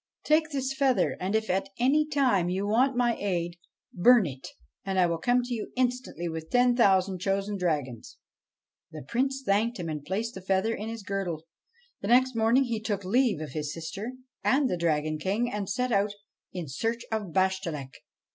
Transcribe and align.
Take 0.23 0.49
this 0.49 0.73
feather, 0.73 1.15
and, 1.19 1.35
if 1.35 1.47
at 1.47 1.69
any 1.77 2.07
time 2.07 2.49
you 2.49 2.65
want 2.65 2.97
my 2.97 3.15
aid, 3.17 3.59
burn 3.93 4.25
it 4.25 4.47
and 4.83 4.97
I 4.99 5.05
will 5.05 5.19
come 5.19 5.43
to 5.43 5.53
you 5.53 5.71
instantly 5.75 6.27
with 6.27 6.49
ten 6.49 6.75
thousand 6.75 7.19
chosen 7.19 7.55
dragons.' 7.55 8.17
The 8.89 9.03
Prince 9.07 9.43
thanked 9.45 9.77
him, 9.77 9.89
and 9.89 10.03
placed 10.03 10.33
the 10.33 10.41
feather 10.41 10.73
in 10.73 10.89
his 10.89 11.03
girdle. 11.03 11.45
The 12.01 12.07
next 12.07 12.35
morning 12.35 12.63
he 12.63 12.79
took 12.81 13.05
leave 13.05 13.41
of 13.41 13.51
his 13.51 13.71
sister 13.71 14.13
and 14.43 14.67
the 14.67 14.75
Dragon 14.75 15.19
King, 15.19 15.51
and 15.51 15.69
set 15.69 15.91
out 15.91 16.13
in 16.51 16.67
search 16.67 17.03
of 17.11 17.31
Bashtchelik. 17.31 17.93